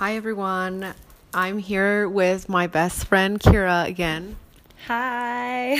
[0.00, 0.94] Hi, everyone.
[1.34, 4.36] I'm here with my best friend, Kiera, again.
[4.86, 5.76] Hi.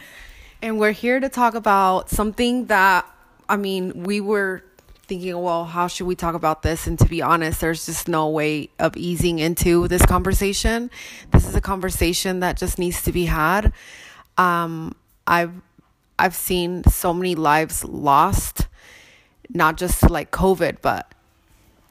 [0.62, 3.06] and we're here to talk about something that,
[3.48, 4.62] I mean, we were
[5.06, 6.86] thinking, well, how should we talk about this?
[6.86, 10.90] And to be honest, there's just no way of easing into this conversation.
[11.30, 13.72] This is a conversation that just needs to be had.
[14.36, 14.94] Um,
[15.26, 15.54] I've
[16.18, 18.68] I've seen so many lives lost,
[19.48, 21.14] not just like COVID, but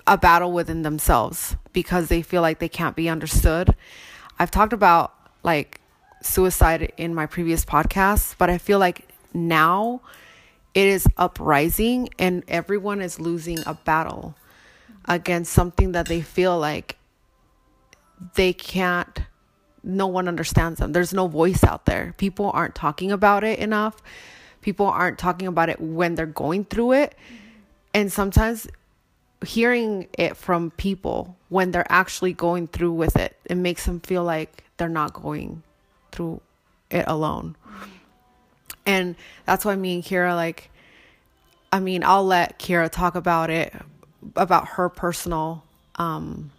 [0.07, 3.75] a battle within themselves because they feel like they can't be understood.
[4.39, 5.79] I've talked about like
[6.21, 10.01] suicide in my previous podcasts, but I feel like now
[10.73, 14.35] it is uprising and everyone is losing a battle
[15.05, 16.97] against something that they feel like
[18.35, 19.21] they can't
[19.83, 20.91] no one understands them.
[20.91, 22.13] There's no voice out there.
[22.17, 24.01] People aren't talking about it enough.
[24.61, 27.15] People aren't talking about it when they're going through it.
[27.93, 28.67] And sometimes
[29.45, 34.23] hearing it from people when they're actually going through with it, it makes them feel
[34.23, 35.63] like they're not going
[36.11, 36.41] through
[36.89, 37.55] it alone.
[38.85, 40.71] And that's why me and Kiera, like,
[41.71, 43.73] I mean, I'll let Kiera talk about it,
[44.35, 45.63] about her personal
[45.95, 46.51] um,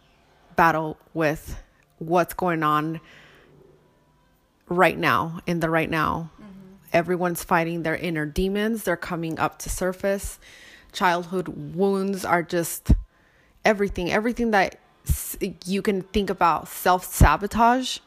[0.54, 1.60] battle with
[1.98, 3.00] what's going on
[4.68, 6.30] right now, in the right now.
[6.34, 6.52] Mm-hmm.
[6.92, 10.38] Everyone's fighting their inner demons, they're coming up to surface
[10.92, 12.92] childhood wounds are just
[13.64, 14.78] everything, everything that
[15.64, 17.98] you can think about self sabotage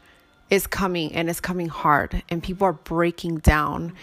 [0.50, 3.94] is coming and it's coming hard and people are breaking down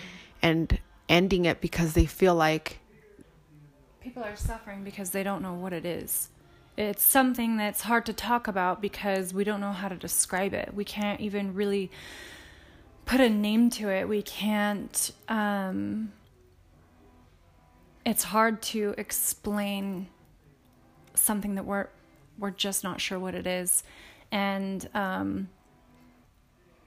[0.43, 2.79] and ending it because they feel like
[4.01, 6.31] people are suffering because they don't know what it is.
[6.77, 10.73] It's something that's hard to talk about because we don't know how to describe it.
[10.73, 11.91] We can't even really
[13.05, 14.09] put a name to it.
[14.09, 16.13] We can't um,
[18.09, 20.09] it's hard to explain
[21.13, 21.89] something that we're
[22.39, 23.83] we're just not sure what it is.
[24.33, 25.49] And um,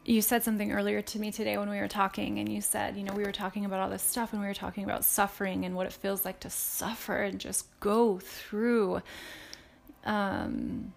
[0.03, 3.03] you said something earlier to me today when we were talking and you said you
[3.03, 5.75] know we were talking about all this stuff and we were talking about suffering and
[5.75, 9.03] what it feels like to suffer and just go through
[10.05, 10.91] um,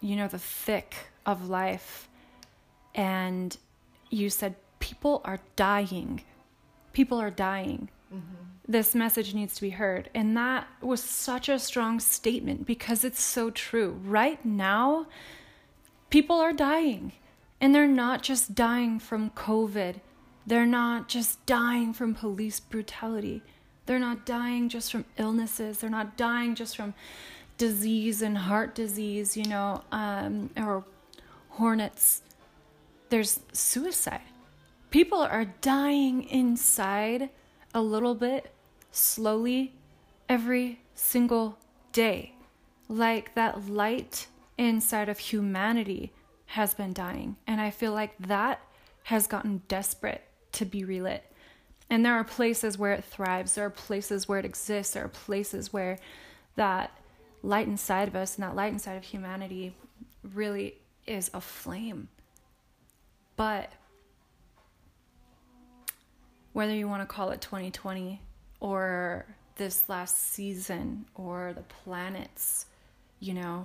[0.00, 0.94] you know the thick
[1.26, 2.08] of life.
[2.94, 3.54] And
[4.08, 6.22] you said people are dying.
[6.94, 10.10] People are dying mm-hmm this message needs to be heard.
[10.14, 13.98] And that was such a strong statement because it's so true.
[14.04, 15.06] Right now,
[16.10, 17.12] people are dying.
[17.60, 19.96] And they're not just dying from COVID,
[20.46, 23.42] they're not just dying from police brutality.
[23.86, 25.78] They're not dying just from illnesses.
[25.78, 26.94] They're not dying just from
[27.56, 30.84] disease and heart disease, you know, um, or
[31.50, 32.22] hornets.
[33.08, 34.20] There's suicide.
[34.90, 37.30] People are dying inside
[37.78, 38.52] a little bit
[38.90, 39.72] slowly
[40.28, 41.56] every single
[41.92, 42.34] day.
[42.88, 46.12] Like that light inside of humanity
[46.46, 47.36] has been dying.
[47.46, 48.60] And I feel like that
[49.04, 51.30] has gotten desperate to be relit.
[51.88, 55.08] And there are places where it thrives, there are places where it exists, there are
[55.08, 56.00] places where
[56.56, 56.90] that
[57.44, 59.76] light inside of us and that light inside of humanity
[60.34, 60.74] really
[61.06, 62.08] is a flame.
[63.36, 63.70] But
[66.58, 68.20] whether you want to call it 2020
[68.58, 69.24] or
[69.58, 72.66] this last season or the planets,
[73.20, 73.64] you know,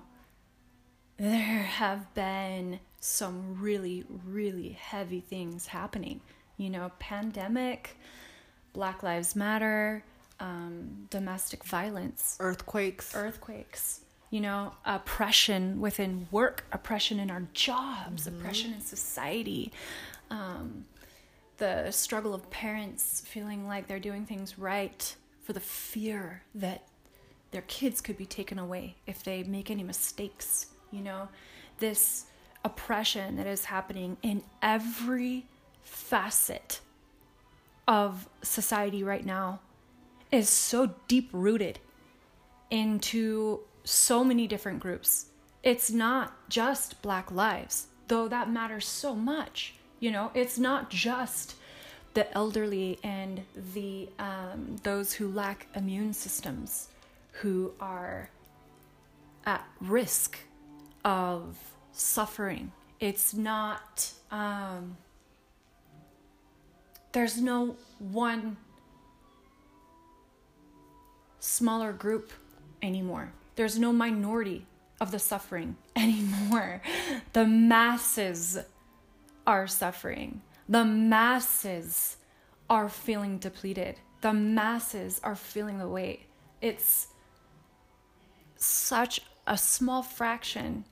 [1.18, 6.22] there have been some really, really heavy things happening.
[6.58, 7.98] You know, pandemic,
[8.74, 10.04] Black Lives Matter,
[10.40, 14.02] um, domestic violence, earthquakes, earthquakes.
[14.30, 18.40] You know, oppression within work, oppression in our jobs, mm-hmm.
[18.40, 19.72] oppression in society.
[20.30, 20.86] Um,
[21.64, 26.84] the struggle of parents feeling like they're doing things right for the fear that
[27.52, 30.66] their kids could be taken away if they make any mistakes.
[30.92, 31.30] You know,
[31.78, 32.26] this
[32.66, 35.46] oppression that is happening in every
[35.84, 36.82] facet
[37.88, 39.62] of society right now
[40.34, 41.80] is so deep rooted
[42.72, 45.28] into so many different groups.
[45.64, 49.76] It's not just Black lives, though that matters so much.
[50.04, 51.56] You know, it's not just
[52.14, 53.40] the elderly and
[53.74, 56.90] the um, those who lack immune systems,
[57.32, 58.30] who are
[59.46, 60.40] at risk
[61.06, 61.56] of
[61.94, 62.74] suffering.
[63.00, 64.12] It's not.
[64.30, 64.98] Um,
[67.14, 68.58] there's no one
[71.40, 72.34] smaller group
[72.82, 73.32] anymore.
[73.56, 74.66] There's no minority
[75.00, 76.82] of the suffering anymore.
[77.32, 78.60] The masses
[79.46, 80.42] are suffering.
[80.70, 82.18] The masses
[82.70, 84.00] are feeling depleted.
[84.22, 86.28] The masses are feeling the weight.
[86.62, 87.08] It's
[88.56, 90.86] such a small fraction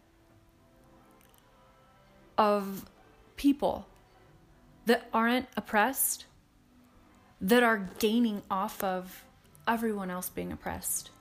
[2.37, 2.85] of
[3.37, 3.87] people
[4.85, 6.25] that aren't oppressed
[7.39, 9.23] that are gaining off of
[9.67, 11.11] everyone else being oppressed.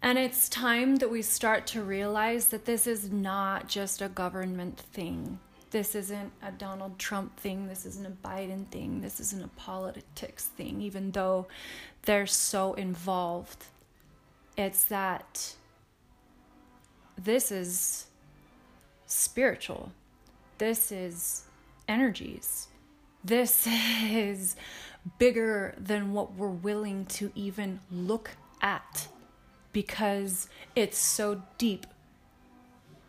[0.00, 4.78] And it's time that we start to realize that this is not just a government
[4.78, 5.40] thing.
[5.70, 7.68] This isn't a Donald Trump thing.
[7.68, 9.00] This isn't a Biden thing.
[9.02, 11.46] This isn't a politics thing, even though
[12.02, 13.66] they're so involved.
[14.56, 15.54] It's that
[17.16, 18.06] this is
[19.06, 19.92] spiritual.
[20.56, 21.44] This is
[21.86, 22.68] energies.
[23.22, 23.66] This
[24.10, 24.56] is
[25.18, 28.30] bigger than what we're willing to even look
[28.62, 29.08] at
[29.72, 31.86] because it's so deep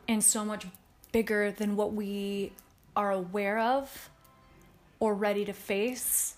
[0.08, 0.66] and so much
[1.12, 2.52] bigger than what we
[2.96, 4.10] are aware of
[5.00, 6.36] or ready to face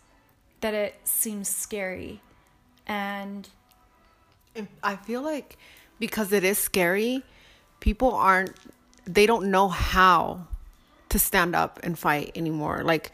[0.62, 2.22] that it seems scary.
[2.88, 3.48] And
[4.84, 5.58] I feel like
[6.00, 7.24] because it is scary,
[7.80, 8.56] people aren't
[9.06, 10.46] they don't know how
[11.10, 12.84] to stand up and fight anymore.
[12.84, 13.12] Like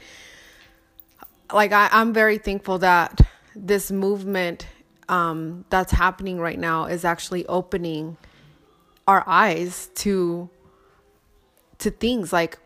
[1.53, 3.21] like I, I'm very thankful that
[3.55, 4.67] this movement
[5.09, 8.17] um, that's happening right now is actually opening
[9.07, 10.49] our eyes to
[11.79, 12.57] to things like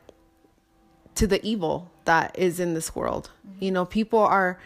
[1.16, 3.30] to the evil that is in this world.
[3.48, 3.64] Mm-hmm.
[3.66, 4.60] You know, people are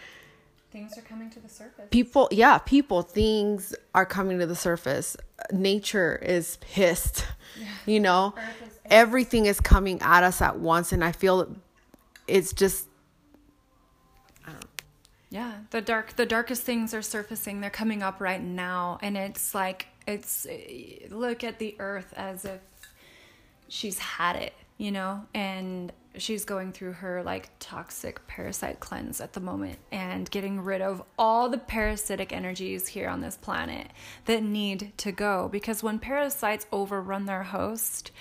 [0.71, 1.86] things are coming to the surface.
[1.89, 5.15] People, yeah, people, things are coming to the surface.
[5.51, 7.25] Nature is pissed.
[7.59, 7.68] Yeah.
[7.86, 8.33] You know,
[8.65, 11.56] is everything is coming at us at once and I feel
[12.27, 12.88] it's just
[15.36, 17.59] yeah, the dark the darkest things are surfacing.
[17.59, 20.47] They're coming up right now and it's like it's
[21.09, 22.62] look at the earth as if
[23.67, 29.33] she's had it, you know, and she's going through her like toxic parasite cleanse at
[29.33, 33.88] the moment and getting rid of all the parasitic energies here on this planet
[34.25, 38.12] that need to go because when parasites overrun their host,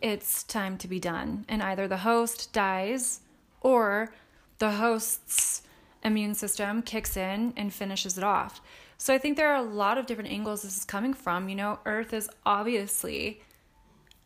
[0.00, 1.44] it's time to be done.
[1.48, 3.20] And either the host dies
[3.60, 4.12] or
[4.58, 5.62] the host's
[6.04, 8.60] immune system kicks in and finishes it off.
[8.98, 11.48] So I think there are a lot of different angles this is coming from.
[11.48, 13.40] You know, Earth is obviously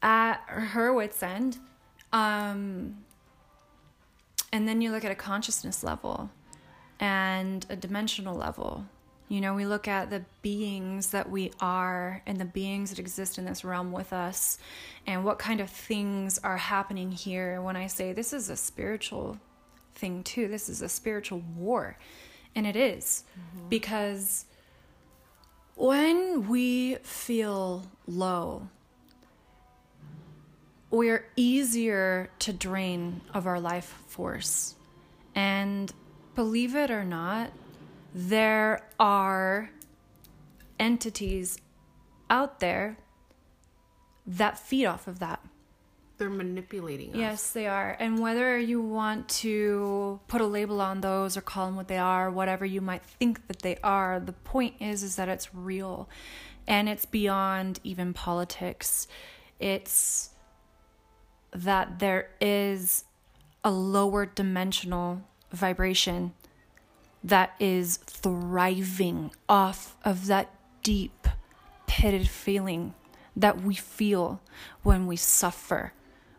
[0.07, 1.59] at her wits' end.
[2.13, 2.99] Um,
[4.53, 6.31] and then you look at a consciousness level
[7.01, 8.87] and a dimensional level.
[9.29, 13.37] You know, we look at the beings that we are and the beings that exist
[13.37, 14.59] in this realm with us
[15.05, 17.61] and what kind of things are happening here.
[17.61, 19.39] When I say this is a spiritual
[19.97, 20.47] thing too.
[20.47, 21.99] This is a spiritual war.
[22.55, 23.69] And it is mm-hmm.
[23.69, 24.45] because
[25.75, 28.69] when we feel low,
[30.91, 34.75] we're easier to drain of our life force.
[35.35, 35.93] And
[36.35, 37.51] believe it or not,
[38.15, 39.71] there are
[40.79, 41.59] entities
[42.31, 42.97] out there
[44.27, 45.41] that feed off of that
[46.19, 47.17] they're manipulating us.
[47.17, 47.97] Yes, they are.
[47.99, 51.99] And whether you want to put a label on those or call them what they
[51.99, 56.09] are, whatever you might think that they are, the point is is that it's real
[56.67, 59.07] and it's beyond even politics.
[59.61, 60.31] It's
[61.65, 63.05] that there is
[63.65, 66.33] a lower dimensional vibration
[67.23, 71.27] that is thriving off of that deep
[71.87, 72.95] pitted feeling
[73.35, 74.41] that we feel
[74.83, 75.93] when we suffer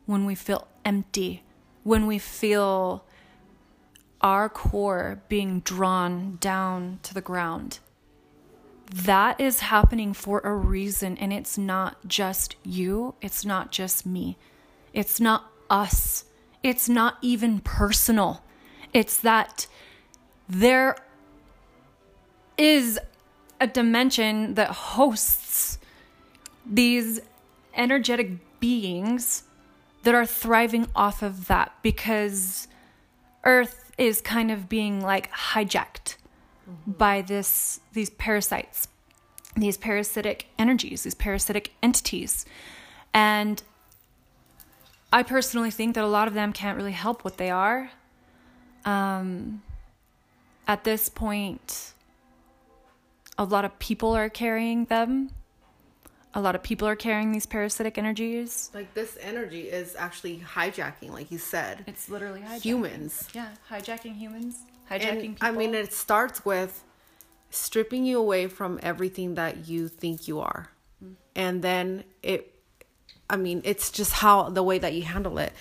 [0.08, 1.44] when we feel empty,
[1.84, 3.06] when we feel
[4.22, 7.78] our core being drawn down to the ground.
[8.90, 14.38] That is happening for a reason, and it's not just you, it's not just me,
[14.98, 16.26] it's not us,
[16.64, 18.44] it's not even personal.
[18.94, 19.68] It's that
[20.50, 20.96] there
[22.58, 23.00] is
[23.62, 25.78] a dimension that hosts
[26.66, 27.20] these
[27.76, 29.44] energetic beings
[30.02, 32.68] that are thriving off of that because
[33.44, 36.16] Earth is kind of being like hijacked
[36.68, 36.92] mm-hmm.
[36.94, 38.88] by this these parasites,
[39.56, 42.46] these parasitic energies, these parasitic entities.
[43.14, 43.62] And
[45.12, 47.90] I personally think that a lot of them can't really help what they are.
[48.86, 49.62] Um,
[50.68, 51.94] at this point,
[53.38, 55.32] a lot of people are carrying them
[56.38, 58.70] a lot of people are carrying these parasitic energies.
[58.72, 61.84] Like this energy is actually hijacking, like you said.
[61.88, 62.62] It's literally hijacking.
[62.62, 63.30] Humans.
[63.34, 64.60] Yeah, hijacking humans.
[64.90, 65.48] Hijacking and, people.
[65.48, 66.84] I mean, it starts with
[67.50, 70.70] stripping you away from everything that you think you are.
[71.04, 71.16] Mm.
[71.36, 72.54] And then it,
[73.30, 75.54] I mean, it's just how the way that you handle it.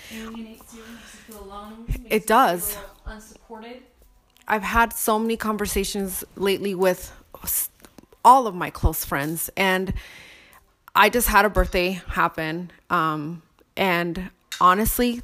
[1.89, 2.77] It, it does.
[3.05, 3.83] Unsupported.
[4.47, 7.11] I've had so many conversations lately with
[8.23, 9.93] all of my close friends and
[10.95, 12.71] I just had a birthday happen.
[12.89, 13.41] Um,
[13.75, 15.21] and honestly,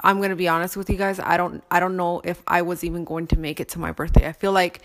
[0.00, 1.18] I'm gonna be honest with you guys.
[1.18, 3.92] I don't I don't know if I was even going to make it to my
[3.92, 4.28] birthday.
[4.28, 4.82] I feel like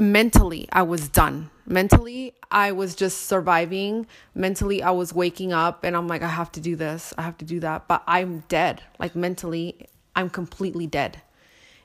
[0.00, 1.50] mentally I was done.
[1.66, 4.06] Mentally I was just surviving.
[4.34, 7.14] Mentally I was waking up and I'm like I have to do this.
[7.18, 7.86] I have to do that.
[7.88, 8.82] But I'm dead.
[8.98, 11.22] Like mentally I'm completely dead.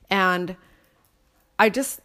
[0.10, 0.56] And
[1.60, 2.02] I just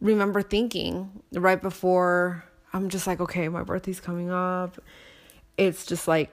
[0.00, 4.78] remember thinking right before I'm just like okay, my birthday's coming up.
[5.56, 6.32] It's just like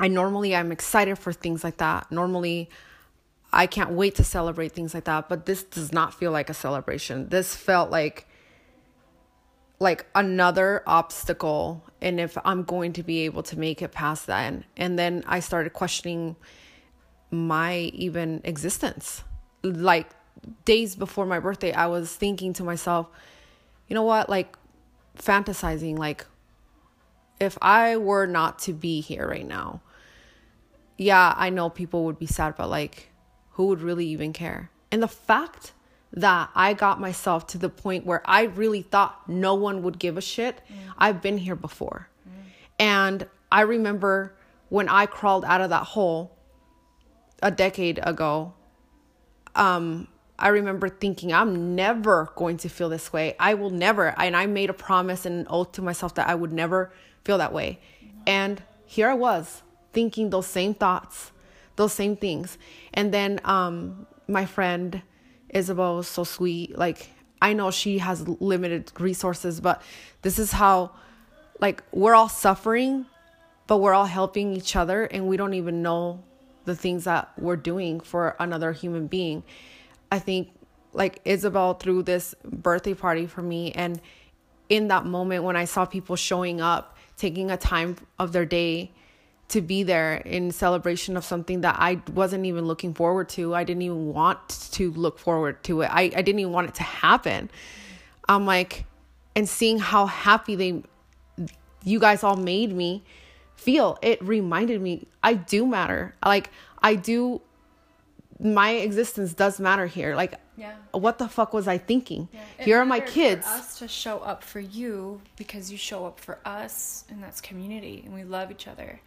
[0.00, 2.10] I normally I'm excited for things like that.
[2.12, 2.68] Normally
[3.52, 6.54] I can't wait to celebrate things like that, but this does not feel like a
[6.54, 7.28] celebration.
[7.28, 8.26] This felt like
[9.80, 14.40] like another obstacle and if I'm going to be able to make it past that.
[14.40, 16.34] And, and then I started questioning
[17.30, 19.22] my even existence.
[19.62, 20.08] Like
[20.64, 23.08] days before my birthday, I was thinking to myself,
[23.86, 24.28] you know what?
[24.28, 24.56] Like
[25.16, 26.26] fantasizing like
[27.40, 29.80] if I were not to be here right now,
[30.96, 33.10] yeah, I know people would be sad, but like,
[33.58, 34.70] who would really even care?
[34.92, 35.72] And the fact
[36.12, 40.16] that I got myself to the point where I really thought no one would give
[40.16, 40.76] a shit, mm.
[40.96, 42.08] I've been here before.
[42.24, 42.32] Mm.
[42.78, 44.32] And I remember
[44.68, 46.36] when I crawled out of that hole
[47.42, 48.54] a decade ago,
[49.56, 50.06] um,
[50.38, 53.34] I remember thinking, I'm never going to feel this way.
[53.40, 54.14] I will never.
[54.20, 56.92] And I made a promise and an oath to myself that I would never
[57.24, 57.80] feel that way.
[58.04, 58.08] Mm.
[58.24, 61.32] And here I was thinking those same thoughts,
[61.78, 62.58] those same things.
[62.92, 65.00] And then um, my friend
[65.48, 66.76] Isabel was so sweet.
[66.76, 67.08] Like,
[67.40, 69.80] I know she has limited resources, but
[70.20, 70.90] this is how,
[71.60, 73.06] like, we're all suffering,
[73.66, 76.22] but we're all helping each other, and we don't even know
[76.64, 79.42] the things that we're doing for another human being.
[80.12, 80.50] I think,
[80.92, 84.00] like, Isabel threw this birthday party for me, and
[84.68, 88.92] in that moment when I saw people showing up, taking a time of their day
[89.48, 93.54] to be there in celebration of something that I wasn't even looking forward to.
[93.54, 95.86] I didn't even want to look forward to it.
[95.86, 97.50] I, I didn't even want it to happen.
[98.28, 98.84] I'm like,
[99.34, 100.82] and seeing how happy they,
[101.82, 103.02] you guys all made me
[103.56, 106.14] feel, it reminded me I do matter.
[106.24, 106.50] Like,
[106.82, 107.40] I do,
[108.38, 110.14] my existence does matter here.
[110.14, 110.74] Like, yeah.
[110.92, 112.28] what the fuck was I thinking?
[112.32, 112.64] Yeah.
[112.64, 113.46] Here are my kids.
[113.46, 117.40] For us to show up for you because you show up for us, and that's
[117.40, 119.00] community, and we love each other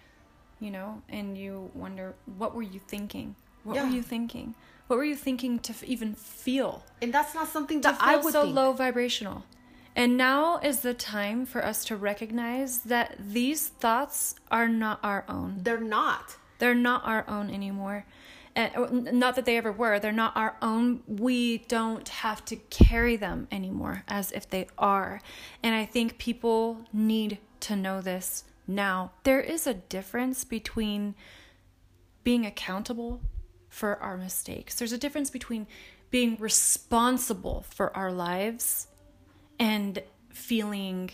[0.61, 3.35] you know, and you wonder, what were you thinking?
[3.63, 3.83] What yeah.
[3.83, 4.55] were you thinking?
[4.87, 6.83] What were you thinking to f- even feel?
[7.01, 8.55] And that's not something that I would so think.
[8.55, 9.43] low vibrational.
[9.95, 15.25] And now is the time for us to recognize that these thoughts are not our
[15.27, 15.59] own.
[15.63, 16.37] They're not.
[16.59, 18.05] They're not our own anymore.
[18.55, 19.99] Eh, and not that they ever were.
[19.99, 21.01] They're not our own.
[21.07, 25.21] We don't have to carry them anymore as if they are.
[25.63, 28.43] And I think people need to know this
[28.75, 31.15] now, there is a difference between
[32.23, 33.21] being accountable
[33.69, 34.75] for our mistakes.
[34.75, 35.67] There's a difference between
[36.09, 38.87] being responsible for our lives
[39.59, 41.11] and feeling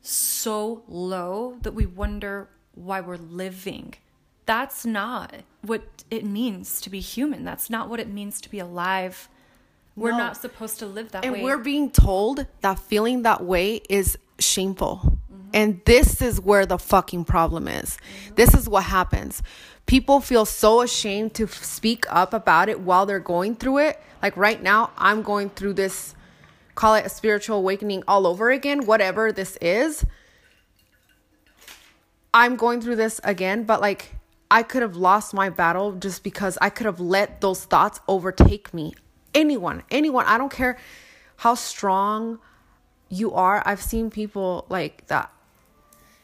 [0.00, 3.94] so low that we wonder why we're living.
[4.46, 7.44] That's not what it means to be human.
[7.44, 9.28] That's not what it means to be alive.
[9.96, 10.18] We're no.
[10.18, 11.38] not supposed to live that and way.
[11.40, 15.18] And we're being told that feeling that way is shameful.
[15.52, 17.98] And this is where the fucking problem is.
[18.36, 19.42] This is what happens.
[19.86, 24.00] People feel so ashamed to speak up about it while they're going through it.
[24.22, 26.14] Like right now, I'm going through this,
[26.74, 30.04] call it a spiritual awakening all over again, whatever this is.
[32.32, 34.14] I'm going through this again, but like
[34.50, 38.72] I could have lost my battle just because I could have let those thoughts overtake
[38.72, 38.94] me.
[39.34, 40.78] Anyone, anyone, I don't care
[41.38, 42.38] how strong
[43.08, 43.62] you are.
[43.66, 45.32] I've seen people like that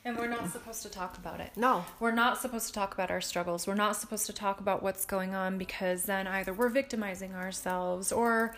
[0.07, 1.51] and we're not supposed to talk about it.
[1.57, 1.85] No.
[1.99, 3.67] We're not supposed to talk about our struggles.
[3.67, 8.13] We're not supposed to talk about what's going on because then either we're victimizing ourselves
[8.13, 8.57] or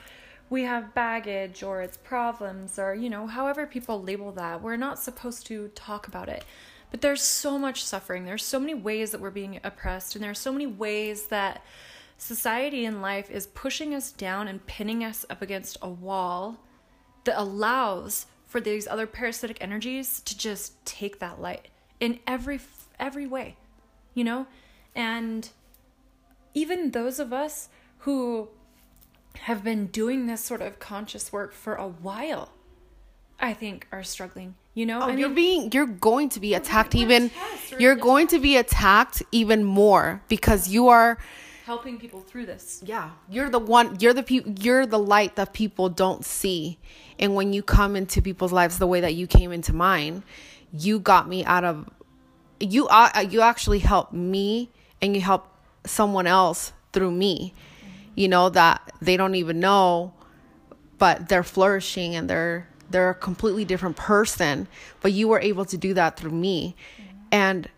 [0.50, 4.62] we have baggage or it's problems or, you know, however people label that.
[4.62, 6.44] We're not supposed to talk about it.
[6.90, 8.26] But there's so much suffering.
[8.26, 11.62] There's so many ways that we're being oppressed, and there's so many ways that
[12.16, 16.58] society and life is pushing us down and pinning us up against a wall
[17.24, 21.68] that allows for these other parasitic energies to just take that light
[22.00, 22.58] in every
[22.98, 23.56] every way
[24.18, 24.48] you know?
[24.96, 25.48] And
[26.54, 28.48] even those of us who
[29.34, 32.50] have been doing this sort of conscious work for a while
[33.38, 35.00] i think are struggling you know?
[35.00, 37.30] Oh, I you're being you're going to be oh attacked even
[37.78, 41.18] you're going to be attacked even more because you are
[41.68, 42.82] helping people through this.
[42.82, 43.10] Yeah.
[43.28, 46.78] You're the one you're the pe- you're the light that people don't see.
[47.18, 50.22] And when you come into people's lives the way that you came into mine,
[50.72, 51.90] you got me out of
[52.58, 54.70] you uh, you actually helped me
[55.02, 55.46] and you help
[55.84, 57.54] someone else through me
[58.14, 60.12] you know that they don't even know
[60.98, 64.66] but they're flourishing and they're they're a completely different person
[65.00, 66.74] but you were able to do that through me
[67.30, 67.68] and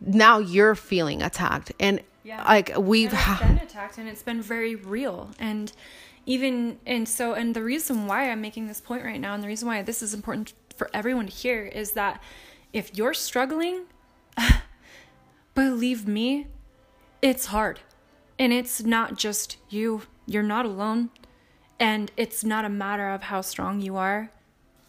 [0.00, 2.42] now you're feeling attacked and yeah.
[2.44, 5.30] like we've been attacked and it's been very real.
[5.38, 5.72] And
[6.26, 9.46] even and so and the reason why i'm making this point right now and the
[9.46, 12.18] reason why this is important for everyone to hear is that
[12.72, 13.82] if you're struggling
[15.54, 16.46] believe me
[17.24, 17.80] it's hard.
[18.38, 20.02] And it's not just you.
[20.26, 21.08] You're not alone.
[21.80, 24.30] And it's not a matter of how strong you are.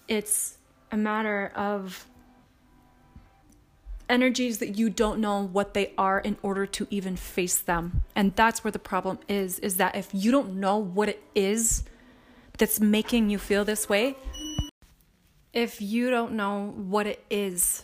[0.10, 0.58] It's
[0.92, 2.06] a matter of
[4.10, 8.04] energies that you don't know what they are in order to even face them.
[8.16, 11.84] And that's where the problem is is that if you don't know what it is
[12.58, 14.16] that's making you feel this way,
[15.54, 17.84] if you don't know what it is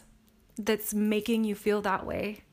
[0.58, 2.44] that's making you feel that way,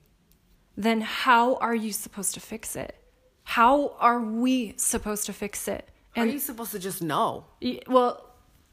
[0.77, 2.95] then how are you supposed to fix it?
[3.43, 5.89] How are we supposed to fix it?
[6.15, 7.47] And, are you supposed to just know?
[7.87, 8.28] Well,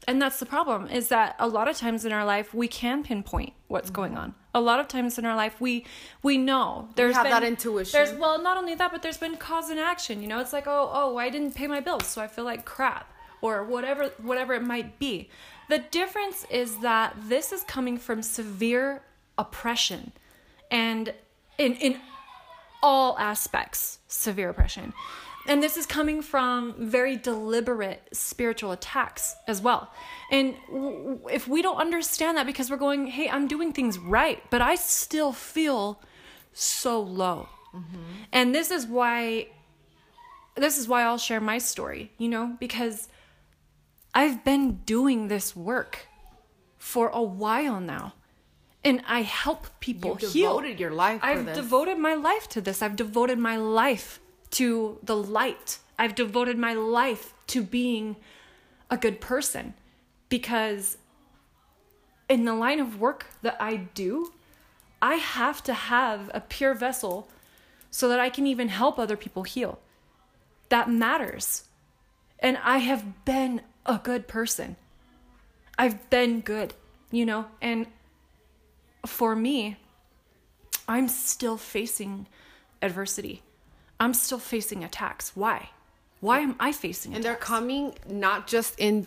[0.06, 3.02] and that's the problem is that a lot of times in our life we can
[3.02, 3.96] pinpoint what's mm-hmm.
[3.96, 4.34] going on.
[4.54, 5.84] A lot of times in our life we
[6.22, 6.88] we know.
[6.94, 7.92] There's we have been, that intuition.
[7.92, 10.22] there's well not only that but there's been cause and action.
[10.22, 12.64] You know it's like oh oh i didn't pay my bills so i feel like
[12.64, 15.28] crap or whatever whatever it might be.
[15.68, 19.02] The difference is that this is coming from severe
[19.36, 20.12] oppression
[20.70, 21.12] and
[21.58, 22.00] in in
[22.82, 24.92] all aspects severe oppression
[25.48, 29.92] and this is coming from very deliberate spiritual attacks as well.
[30.30, 30.56] And
[31.30, 34.74] if we don't understand that because we're going, hey, I'm doing things right, but I
[34.74, 36.00] still feel
[36.52, 37.48] so low.
[37.74, 37.96] Mm-hmm.
[38.32, 39.48] And this is why
[40.56, 43.08] this is why I'll share my story, you know, because
[44.14, 46.08] I've been doing this work
[46.78, 48.14] for a while now.
[48.82, 50.56] And I help people You've heal.
[50.56, 51.56] devoted your life I've this.
[51.56, 52.82] devoted my life to this.
[52.82, 54.20] I've devoted my life
[54.52, 55.78] to the light.
[55.98, 58.16] I've devoted my life to being
[58.90, 59.74] a good person
[60.28, 60.98] because
[62.28, 64.32] in the line of work that I do,
[65.00, 67.28] I have to have a pure vessel
[67.90, 69.78] so that I can even help other people heal.
[70.68, 71.64] That matters.
[72.38, 74.76] And I have been a good person.
[75.78, 76.74] I've been good,
[77.10, 77.46] you know?
[77.62, 77.86] And
[79.06, 79.76] for me,
[80.88, 82.26] I'm still facing
[82.82, 83.42] adversity.
[83.98, 85.32] I'm still facing attacks.
[85.34, 85.70] Why?
[86.20, 87.16] Why am I facing attacks?
[87.16, 89.06] And they're coming not just in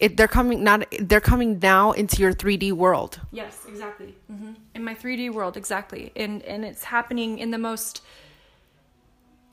[0.00, 3.20] it, they're coming not they're coming now into your 3D world.
[3.32, 4.14] Yes, exactly.
[4.30, 4.52] Mm-hmm.
[4.74, 6.12] In my 3D world, exactly.
[6.16, 8.02] And and it's happening in the most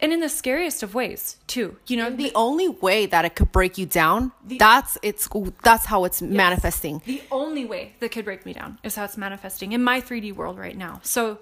[0.02, 3.36] and in the scariest of ways too you know the, the only way that it
[3.36, 5.30] could break you down the, that's it's
[5.64, 9.04] that's how it's yes, manifesting the only way that could break me down is how
[9.04, 11.38] it's manifesting in my 3d world right now so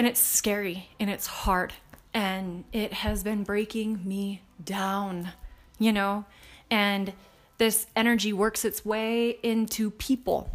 [0.00, 1.74] and it's scary and it's hard
[2.14, 5.32] and it has been breaking me down,
[5.78, 6.24] you know?
[6.70, 7.12] And
[7.58, 10.50] this energy works its way into people.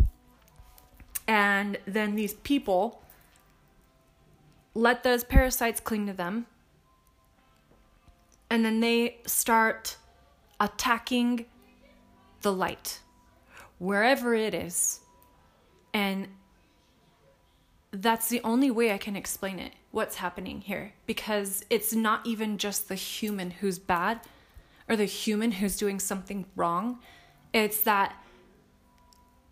[1.27, 3.03] And then these people
[4.73, 6.47] let those parasites cling to them.
[8.49, 9.97] And then they start
[10.59, 11.45] attacking
[12.41, 12.99] the light,
[13.77, 15.01] wherever it is.
[15.93, 16.29] And
[18.01, 20.93] that's the only way I can explain it, what's happening here.
[21.05, 24.21] Because it's not even just the human who's bad
[24.87, 26.99] or the human who's doing something wrong.
[27.53, 28.15] It's that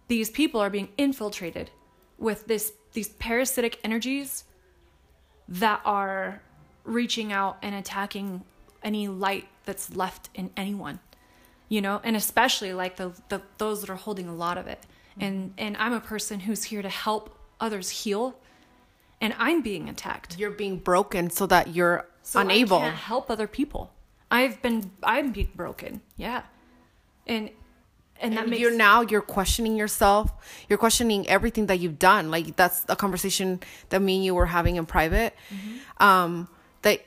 [0.07, 1.71] these people are being infiltrated
[2.17, 4.43] with this these parasitic energies
[5.47, 6.41] that are
[6.83, 8.43] reaching out and attacking
[8.83, 10.99] any light that's left in anyone
[11.69, 14.79] you know and especially like the, the those that are holding a lot of it
[15.11, 15.23] mm-hmm.
[15.23, 18.35] and and i'm a person who's here to help others heal
[19.23, 20.37] and I'm being attacked.
[20.37, 23.91] You're being broken so that you're so unable to help other people.
[24.29, 26.01] I've been I'm being broken.
[26.17, 26.43] Yeah.
[27.25, 27.49] And
[28.19, 30.31] and, and makes, you're now you're questioning yourself
[30.69, 34.45] you're questioning everything that you've done like that's a conversation that me and you were
[34.45, 36.03] having in private mm-hmm.
[36.03, 36.47] um
[36.83, 37.01] that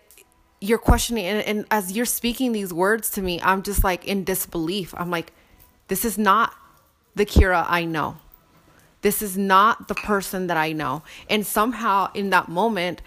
[0.60, 4.24] you're questioning and, and as you're speaking these words to me i'm just like in
[4.24, 5.32] disbelief i'm like
[5.88, 6.52] this is not
[7.14, 8.18] the kiera i know
[9.06, 11.04] this is not the person that I know.
[11.30, 13.02] And somehow in that moment,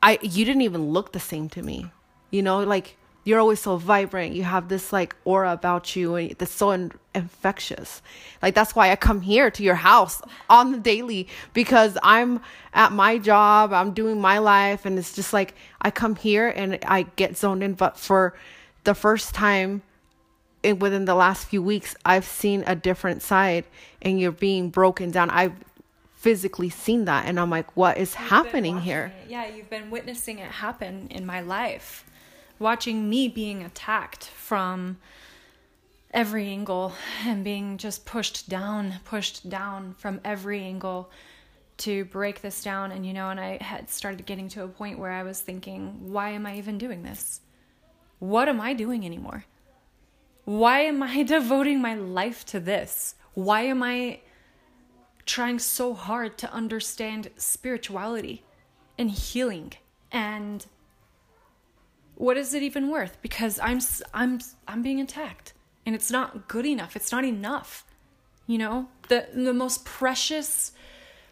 [0.00, 1.90] I you didn't even look the same to me.
[2.30, 4.36] You know, like you're always so vibrant.
[4.36, 8.02] You have this like aura about you and that's so in- infectious.
[8.40, 12.40] Like that's why I come here to your house on the daily because I'm
[12.72, 16.78] at my job, I'm doing my life and it's just like I come here and
[16.86, 18.36] I get zoned in but for
[18.84, 19.82] the first time
[20.72, 23.64] within the last few weeks, I've seen a different side,
[24.02, 25.30] and you're being broken down.
[25.30, 25.54] I've
[26.14, 29.12] physically seen that, and I'm like, what is You've happening here?
[29.24, 29.30] it.
[29.30, 32.04] Yeah, you've been witnessing it happen in my life,
[32.58, 34.98] watching me being attacked from
[36.12, 36.94] every angle
[37.26, 41.10] and being just pushed down, pushed down from every angle
[41.76, 42.92] to break this down.
[42.92, 46.12] And you know, and I had started getting to a point where I was thinking,
[46.12, 47.40] why am I even doing this?
[48.20, 49.44] What am I doing anymore?
[50.44, 53.14] Why am I devoting my life to this?
[53.34, 54.20] Why am I
[55.26, 58.44] trying so hard to understand spirituality
[58.98, 59.72] and healing?
[60.12, 60.66] And
[62.14, 63.18] what is it even worth?
[63.22, 63.80] Because i'm
[64.12, 65.52] i'm i'm being attacked
[65.84, 66.94] and it's not good enough.
[66.94, 67.84] It's not enough
[68.46, 68.88] you know?
[69.08, 70.72] The the most precious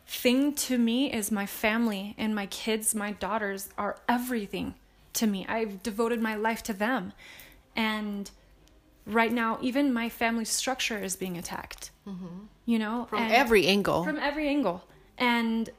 [0.07, 2.94] thing to me is my family and my kids.
[2.94, 4.75] My daughters are everything
[5.14, 5.46] to me.
[5.48, 7.12] I've devoted my life to them.
[7.77, 8.31] And
[9.07, 12.45] right now even my family structure is being attacked mm-hmm.
[12.65, 14.05] you know From and- every angle.
[14.05, 14.85] from every angle.
[15.19, 15.71] And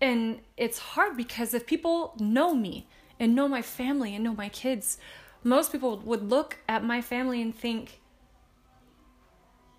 [0.00, 2.86] and it's hard because if people know me
[3.20, 4.98] and know my family and know my kids
[5.42, 8.00] most people would look at my family and think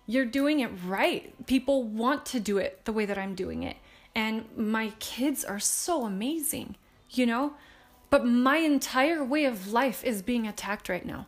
[0.08, 1.34] you're doing it right.
[1.46, 3.76] People want to do it the way that i'm doing it.
[4.14, 6.76] And my kids are so amazing
[7.10, 7.54] you know?
[8.08, 11.26] But my entire way of life is being attacked right now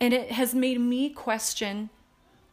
[0.00, 1.90] and it has made me question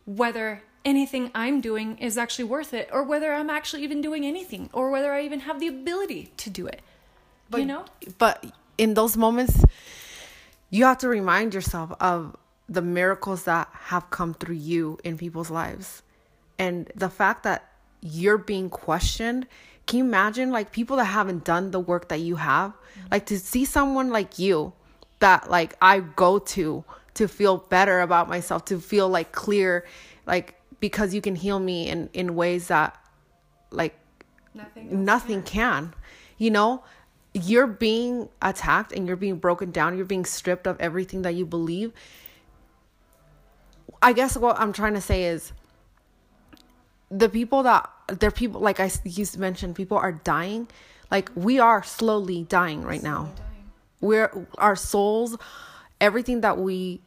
[0.06, 4.70] whether anything I'm doing is actually worth it or whether I'm actually even doing anything
[4.74, 6.82] or whether I even have the ability to do it.
[7.50, 7.86] But, you know?
[8.18, 8.46] But
[8.78, 9.64] in those moments,
[10.70, 12.36] you have to remind yourself of
[12.68, 16.02] the miracles that have come through you in people's lives.
[16.58, 19.48] And the fact that you're being questioned.
[19.88, 22.72] Can you imagine like people that haven't done the work that you have?
[22.72, 23.08] Mm-hmm.
[23.12, 24.74] Like to see someone like you
[25.20, 26.84] that like I go to
[27.16, 29.86] to feel better about myself, to feel like clear,
[30.26, 32.98] like because you can heal me in in ways that
[33.72, 33.96] like
[34.54, 35.06] Nothing.
[35.06, 35.94] nothing can.
[36.38, 36.84] You know,
[37.34, 41.46] you're being attacked and you're being broken down, you're being stripped of everything that you
[41.46, 41.92] believe.
[44.02, 45.54] I guess what I'm trying to say is
[47.10, 50.68] the people that they're people like I used to mention, people are dying.
[51.10, 53.32] Like we are slowly dying right now.
[54.02, 55.38] We're our souls,
[56.04, 57.00] everything that we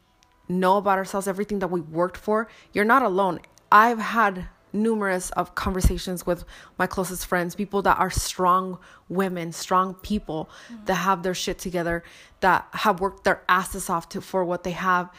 [0.49, 2.47] know about ourselves, everything that we worked for.
[2.73, 3.39] You're not alone.
[3.71, 6.43] I've had numerous of conversations with
[6.79, 10.85] my closest friends, people that are strong women, strong people mm-hmm.
[10.85, 12.03] that have their shit together,
[12.39, 15.11] that have worked their asses off to for what they have,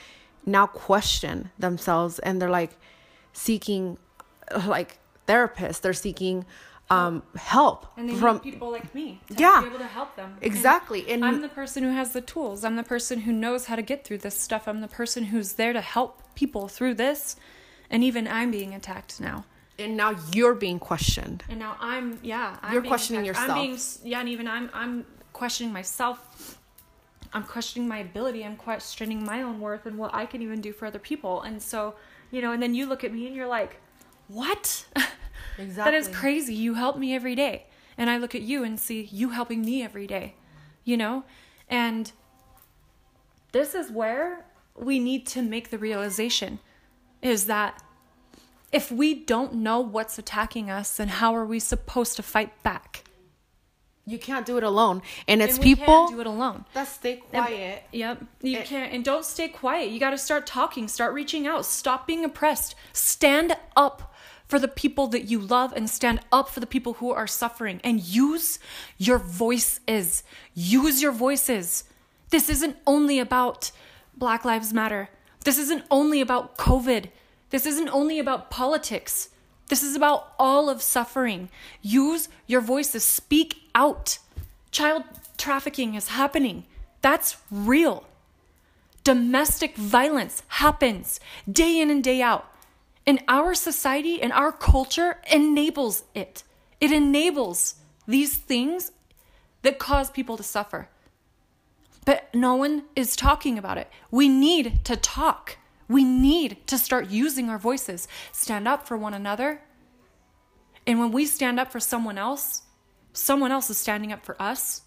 [0.44, 2.72] now question themselves and they're like
[3.32, 3.96] seeking
[4.66, 6.44] like therapists, they're seeking
[6.90, 9.60] um help And they from need people like me to Yeah.
[9.60, 10.36] be able to help them.
[10.40, 11.10] Exactly.
[11.10, 12.64] And I'm the person who has the tools.
[12.64, 14.66] I'm the person who knows how to get through this stuff.
[14.66, 17.36] I'm the person who's there to help people through this.
[17.90, 19.44] And even I'm being attacked now.
[19.78, 21.44] and now you're being questioned.
[21.50, 22.56] And now I'm yeah.
[22.62, 23.38] I'm You're questioning attacked.
[23.38, 23.58] yourself.
[23.58, 23.78] I'm being
[24.10, 26.18] yeah, and even I'm I'm questioning myself.
[27.34, 28.44] I'm questioning my ability.
[28.44, 31.42] I'm questioning my own worth and what I can even do for other people.
[31.42, 31.94] And so
[32.30, 33.72] you know, and then you look at me and you're like,
[34.28, 34.86] what?
[35.58, 36.54] that is crazy.
[36.54, 37.66] You help me every day,
[37.96, 40.34] and I look at you and see you helping me every day.
[40.84, 41.24] You know,
[41.68, 42.10] and
[43.52, 44.44] this is where
[44.76, 46.60] we need to make the realization
[47.20, 47.82] is that
[48.70, 53.04] if we don't know what's attacking us, then how are we supposed to fight back?
[54.06, 55.02] You can't do it alone.
[55.26, 56.64] And it's And people can't do it alone.
[56.74, 57.82] that stay And- quiet.
[57.92, 58.24] Yep.
[58.42, 59.90] You It- can't and don't stay quiet.
[59.90, 62.74] You got to start talking, start reaching out, stop being oppressed.
[62.92, 64.14] Stand up
[64.48, 67.80] for the people that you love and stand up for the people who are suffering
[67.84, 68.58] and use
[68.96, 70.24] your voices.
[70.54, 71.84] Use your voices.
[72.30, 73.70] This isn't only about
[74.16, 75.10] Black Lives Matter.
[75.44, 77.10] This isn't only about COVID.
[77.50, 79.28] This isn't only about politics.
[79.68, 81.50] This is about all of suffering.
[81.82, 83.04] Use your voices.
[83.04, 84.18] Speak out.
[84.70, 85.04] Child
[85.36, 86.64] trafficking is happening.
[87.02, 88.04] That's real.
[89.04, 92.50] Domestic violence happens day in and day out.
[93.08, 96.44] And our society and our culture enables it.
[96.78, 98.92] It enables these things
[99.62, 100.90] that cause people to suffer.
[102.04, 103.88] But no one is talking about it.
[104.10, 105.56] We need to talk.
[105.88, 109.62] We need to start using our voices, stand up for one another.
[110.86, 112.64] And when we stand up for someone else,
[113.14, 114.82] someone else is standing up for us.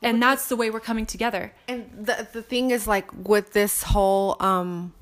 [0.00, 1.52] And that's the way we're coming together.
[1.66, 4.94] And the the thing is like with this whole um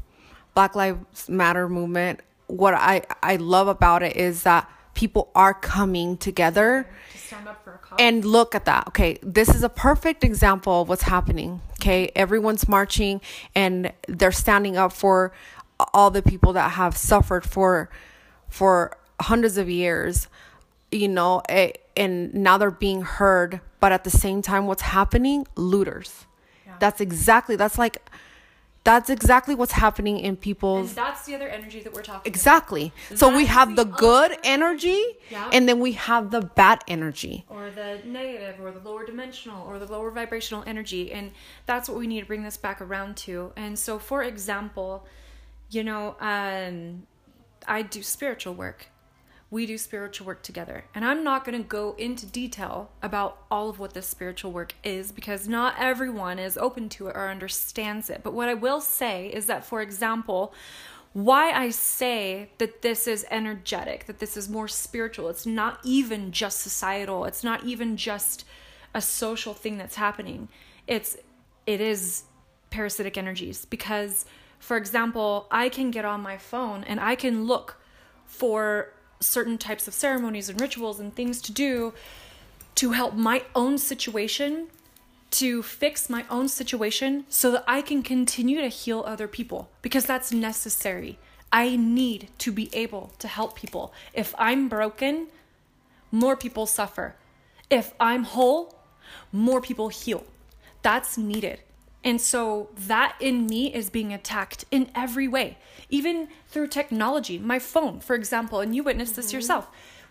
[0.57, 6.17] Black Lives Matter movement, what I I love about it is that people are coming
[6.17, 7.99] together To stand up for a cause.
[8.01, 8.89] and look at that.
[8.89, 11.61] Okay, this is a perfect example of what's happening.
[11.79, 13.21] Okay, everyone's marching
[13.55, 15.33] and they're standing up for
[15.93, 17.91] all the people that have suffered for
[18.49, 20.27] for hundreds of years.
[20.91, 21.43] You know,
[21.97, 25.47] and now they're being heard, but at the same time what's happening?
[25.55, 26.25] Looters.
[26.79, 27.99] That's exactly that's like
[28.87, 32.93] that's exactly what's happening in and people's that's the other energy that we're talking Exactly.
[33.15, 35.51] So That we have the the good other- energy Yeah.
[35.55, 37.45] and then we have the bad energy.
[37.49, 41.13] Or the negative, or the lower dimensional, or the lower vibrational energy.
[41.13, 41.33] And
[41.67, 43.53] that's what we need to bring this back around to.
[43.57, 45.05] And so, for example,
[45.71, 47.07] you know, um,
[47.67, 48.81] I do spiritual work.
[49.51, 50.85] We do spiritual work together.
[50.95, 54.75] And I'm not going to go into detail about all of what this spiritual work
[54.83, 58.23] is because not everyone is open to it or understands it.
[58.25, 60.53] But what I will say is that, for example,
[61.13, 66.33] why I say that this is energetic, that this is more spiritual, it's not even
[66.33, 68.45] just societal, it's not even just
[68.93, 70.49] a social thing that's happening.
[70.87, 71.17] It's
[71.67, 72.25] it is
[72.71, 74.27] parasitic energies because
[74.59, 77.81] for example, I can get on my phone and I can look
[78.25, 81.93] for certain types of ceremonies and rituals and things to do
[82.77, 84.69] to help my own situation
[85.31, 90.07] to fix my own situation so that I can continue to heal other people because
[90.07, 91.19] that's necessary.
[91.53, 93.93] I need to be able to help people.
[94.15, 95.29] If I'm broken,
[96.11, 97.17] more people suffer.
[97.71, 98.77] If I'm whole,
[99.33, 100.25] more people heal.
[100.83, 101.61] That's needed.
[102.05, 105.59] And so that in me is being attacked in every way,
[105.91, 107.39] even through technology.
[107.39, 109.69] My phone, for example, and you witnessed this yourself.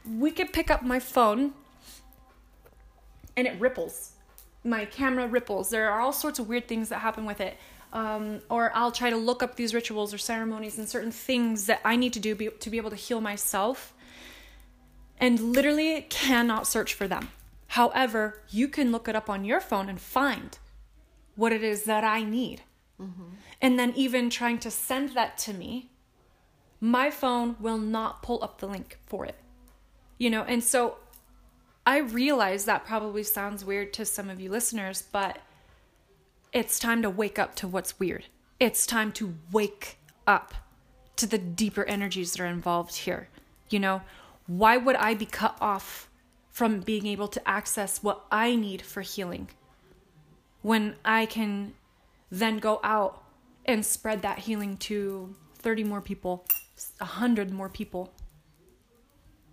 [0.09, 1.53] We could pick up my phone
[3.35, 4.11] and it ripples.
[4.63, 5.69] My camera ripples.
[5.69, 7.57] There are all sorts of weird things that happen with it.
[7.93, 11.79] Um, or I'll try to look up these rituals or ceremonies and certain things that
[11.85, 13.93] I need to do be, to be able to heal myself
[15.17, 17.29] and literally cannot search for them.
[17.67, 20.57] However, you can look it up on your phone and find
[21.35, 22.61] what it is that I need.
[23.61, 25.89] And then, even trying to send that to me,
[26.79, 29.35] my phone will not pull up the link for it.
[30.17, 30.97] You know, and so
[31.85, 35.39] I realize that probably sounds weird to some of you listeners, but
[36.53, 38.25] it's time to wake up to what's weird.
[38.59, 40.53] It's time to wake up
[41.17, 43.29] to the deeper energies that are involved here.
[43.69, 44.01] You know,
[44.47, 46.09] why would I be cut off
[46.49, 49.49] from being able to access what I need for healing
[50.61, 51.73] when I can
[52.31, 53.23] then go out
[53.65, 56.45] and spread that healing to 30 more people,
[56.97, 58.13] 100 more people?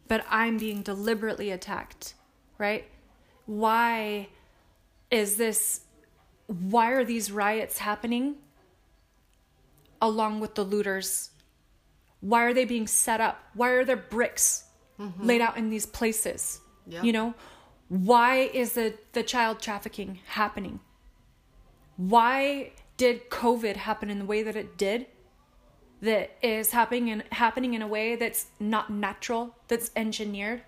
[0.08, 2.14] But I'm being deliberately attacked,
[2.58, 2.84] right?
[3.46, 4.28] Why
[5.10, 5.82] is this
[6.46, 8.36] why are these riots happening
[10.00, 11.30] along with the looters?
[12.20, 13.42] Why are they being set up?
[13.54, 14.64] Why are there bricks
[14.98, 15.26] mm-hmm.
[15.26, 16.60] laid out in these places?
[17.02, 17.34] You know,
[17.88, 20.80] why is the, the child trafficking happening?
[21.96, 25.06] Why did COVID happen in the way that it did?
[26.00, 30.62] That is happening in, happening in a way that's not natural, that's engineered?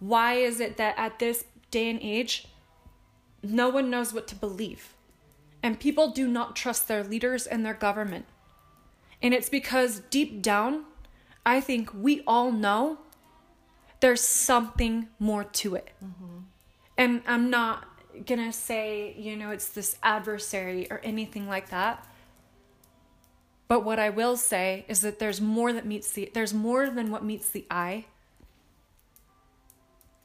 [0.00, 2.46] Why is it that at this day and age,
[3.42, 4.94] no one knows what to believe.
[5.60, 8.26] And people do not trust their leaders and their government.
[9.20, 10.84] And it's because deep down,
[11.44, 12.98] I think we all know
[14.00, 15.90] there's something more to it.
[16.04, 16.38] Mm-hmm.
[16.96, 17.84] And I'm not
[18.26, 22.06] gonna say, you know, it's this adversary or anything like that.
[23.68, 27.10] But what I will say is that there's more that meets the there's more than
[27.10, 28.06] what meets the eye.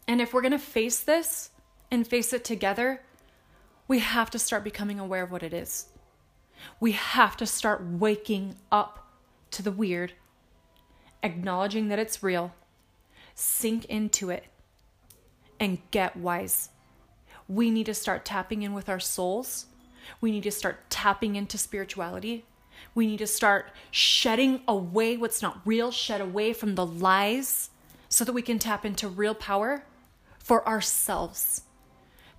[0.07, 1.49] And if we're going to face this
[1.91, 3.01] and face it together,
[3.87, 5.87] we have to start becoming aware of what it is.
[6.79, 9.13] We have to start waking up
[9.51, 10.13] to the weird,
[11.23, 12.53] acknowledging that it's real,
[13.35, 14.45] sink into it,
[15.59, 16.69] and get wise.
[17.47, 19.67] We need to start tapping in with our souls.
[20.21, 22.45] We need to start tapping into spirituality.
[22.93, 27.69] We need to start shedding away what's not real, shed away from the lies
[28.09, 29.83] so that we can tap into real power
[30.37, 31.63] for ourselves,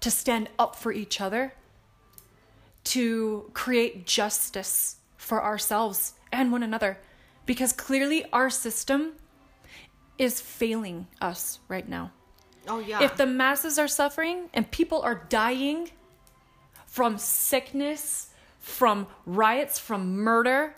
[0.01, 1.53] to stand up for each other,
[2.85, 6.99] to create justice for ourselves and one another.
[7.45, 9.13] Because clearly our system
[10.17, 12.13] is failing us right now.
[12.69, 13.03] Oh yeah.
[13.03, 15.91] If the masses are suffering and people are dying
[16.87, 20.77] from sickness, from riots, from murder,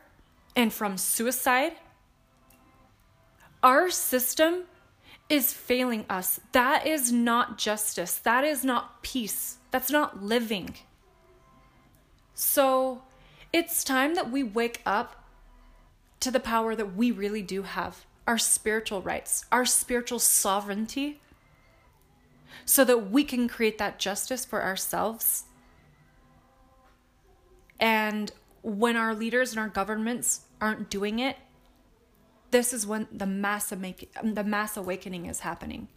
[0.56, 1.72] and from suicide,
[3.62, 4.64] our system
[5.28, 6.40] is failing us.
[6.52, 8.14] That is not justice.
[8.16, 9.58] That is not peace.
[9.70, 10.74] That's not living.
[12.34, 13.02] So
[13.52, 15.24] it's time that we wake up
[16.20, 21.20] to the power that we really do have our spiritual rights, our spiritual sovereignty,
[22.64, 25.44] so that we can create that justice for ourselves.
[27.78, 28.32] And
[28.62, 31.36] when our leaders and our governments aren't doing it,
[32.50, 35.88] this is when the mass make, the mass awakening is happening.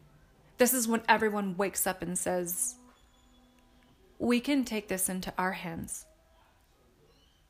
[0.58, 2.76] This is when everyone wakes up and says,
[4.20, 6.06] "We can take this into our hands."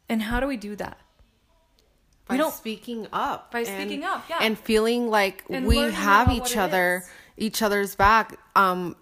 [0.09, 0.97] And how do we do that?
[2.27, 3.51] By we don't speaking up.
[3.51, 4.39] By and, speaking up, yeah.
[4.41, 7.03] And feeling like and we have each other,
[7.37, 8.37] each other's back.
[8.55, 8.95] Um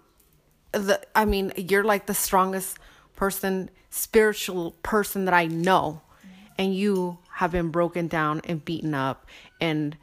[0.72, 2.78] the I mean, you're like the strongest
[3.16, 6.02] person, spiritual person that I know.
[6.58, 9.26] And you have been broken down and beaten up
[9.60, 9.96] and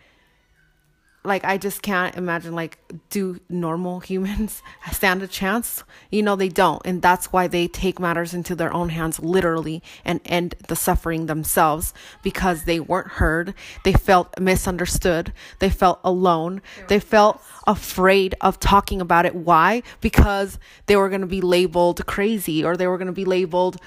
[1.23, 2.77] like I just can't imagine like
[3.09, 5.83] do normal humans stand a chance?
[6.11, 9.83] You know they don't and that's why they take matters into their own hands literally
[10.05, 13.53] and end the suffering themselves because they weren't heard,
[13.83, 19.35] they felt misunderstood, they felt alone, they felt afraid of talking about it.
[19.35, 19.83] Why?
[20.01, 23.77] Because they were going to be labeled crazy or they were going to be labeled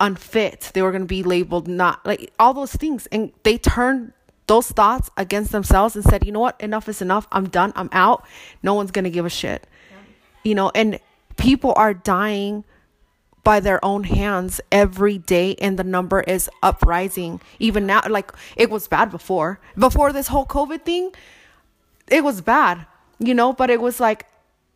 [0.00, 0.70] unfit.
[0.74, 4.12] They were going to be labeled not like all those things and they turned
[4.52, 7.26] those thoughts against themselves and said, you know what, enough is enough.
[7.32, 7.72] I'm done.
[7.74, 8.26] I'm out.
[8.62, 9.66] No one's going to give a shit.
[9.90, 9.96] Yeah.
[10.44, 11.00] You know, and
[11.38, 12.64] people are dying
[13.44, 18.68] by their own hands every day and the number is uprising even now like it
[18.68, 21.10] was bad before before this whole covid thing
[22.06, 22.86] it was bad
[23.18, 24.26] you know but it was like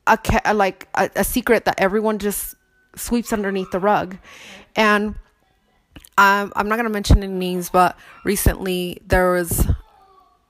[0.09, 0.19] a
[0.53, 2.57] like a, a secret that everyone just
[2.97, 4.17] sweeps underneath the rug
[4.75, 5.15] and
[6.19, 9.67] um, I'm not going to mention any names, but recently there was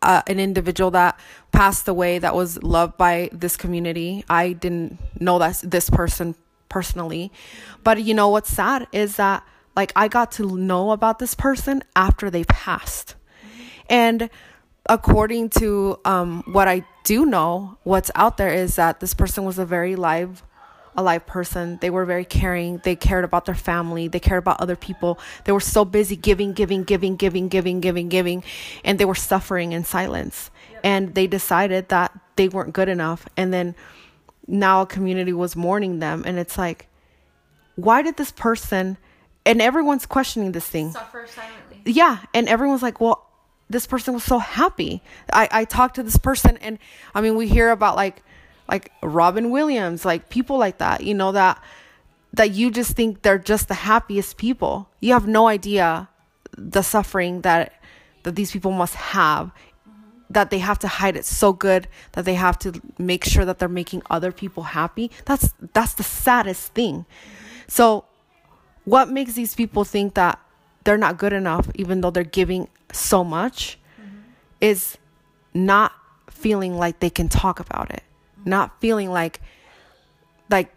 [0.03, 1.19] uh, an individual that
[1.51, 4.25] passed away that was loved by this community.
[4.29, 6.37] I didn't know that this person
[6.69, 7.33] personally,
[7.83, 11.83] but you know what's sad is that like I got to know about this person
[11.97, 13.17] after they passed,
[13.91, 14.31] and
[14.89, 19.59] according to um, what I do know, what's out there is that this person was
[19.59, 20.43] a very live
[20.97, 21.79] a live person.
[21.81, 22.79] They were very caring.
[22.79, 24.09] They cared about their family.
[24.09, 25.19] They cared about other people.
[25.45, 28.45] They were so busy giving, giving, giving, giving, giving, giving, giving,
[28.85, 30.51] and they were suffering in silence.
[30.73, 30.81] Yep.
[30.85, 33.29] And they decided that they weren't good enough.
[33.37, 33.75] And then
[34.47, 36.23] now a community was mourning them.
[36.27, 36.89] And it's like,
[37.75, 38.97] why did this person,
[39.45, 40.93] and everyone's questioning this thing.
[40.93, 41.83] Suffer silently.
[41.85, 42.19] Yeah.
[42.33, 43.29] And everyone's like, well,
[43.69, 45.03] this person was so happy.
[45.33, 46.79] I, I talked to this person, and
[47.15, 48.23] I mean, we hear about like,
[48.69, 51.63] like Robin Williams, like people like that, you know, that
[52.33, 54.89] that you just think they're just the happiest people.
[55.01, 56.09] You have no idea
[56.57, 57.73] the suffering that
[58.25, 59.53] that these people must have
[60.29, 63.59] that they have to hide it so good that they have to make sure that
[63.59, 65.11] they're making other people happy.
[65.25, 67.07] That's that's the saddest thing.
[67.69, 68.05] So
[68.85, 70.39] what makes these people think that
[70.85, 74.19] they're not good enough even though they're giving so much mm-hmm.
[74.61, 74.97] is
[75.53, 75.93] not
[76.31, 78.05] feeling like they can talk about it
[78.47, 79.41] not feeling like
[80.49, 80.73] like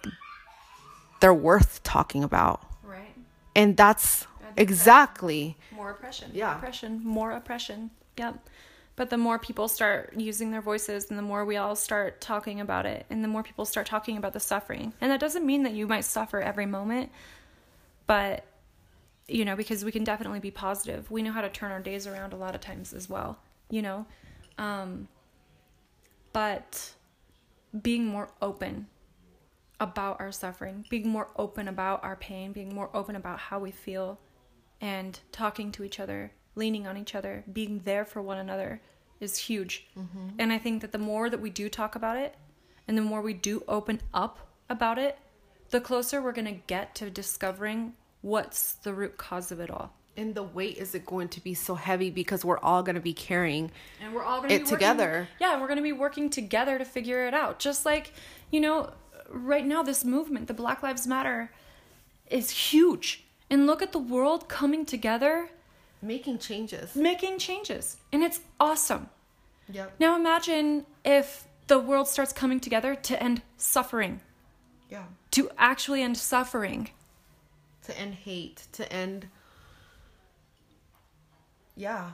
[1.21, 2.61] they're worth talking about.
[2.83, 3.15] Right.
[3.55, 4.25] And that's
[4.57, 6.31] exactly more oppression.
[6.33, 6.55] Yeah.
[6.57, 7.91] Oppression, more oppression.
[8.17, 8.49] Yep.
[8.95, 12.59] But the more people start using their voices and the more we all start talking
[12.59, 14.91] about it and the more people start talking about the suffering.
[14.99, 17.11] And that doesn't mean that you might suffer every moment,
[18.07, 18.45] but
[19.27, 21.09] you know, because we can definitely be positive.
[21.11, 23.81] We know how to turn our days around a lot of times as well, you
[23.81, 24.05] know.
[24.57, 25.07] Um
[26.33, 26.91] but
[27.81, 28.87] being more open
[29.79, 33.71] about our suffering, being more open about our pain, being more open about how we
[33.71, 34.19] feel,
[34.81, 38.81] and talking to each other, leaning on each other, being there for one another
[39.19, 39.87] is huge.
[39.97, 40.29] Mm-hmm.
[40.39, 42.35] And I think that the more that we do talk about it
[42.87, 45.17] and the more we do open up about it,
[45.69, 49.93] the closer we're going to get to discovering what's the root cause of it all
[50.19, 53.13] and the weight isn't going to be so heavy because we're all going to be
[53.13, 53.71] carrying
[54.03, 55.27] and we're all going to be working, together.
[55.39, 57.57] Yeah, we're going to be working together to figure it out.
[57.59, 58.13] Just like,
[58.51, 58.91] you know,
[59.29, 61.51] right now this movement, the Black Lives Matter
[62.29, 63.23] is huge.
[63.49, 65.49] And look at the world coming together,
[66.01, 66.95] making changes.
[66.95, 67.97] Making changes.
[68.11, 69.09] And it's awesome.
[69.71, 69.95] Yep.
[69.99, 74.21] Now imagine if the world starts coming together to end suffering.
[74.89, 75.05] Yeah.
[75.31, 76.89] To actually end suffering.
[77.85, 79.29] To end hate, to end
[81.79, 82.11] yeah.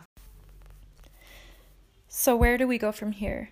[2.07, 3.49] So where do we go from here?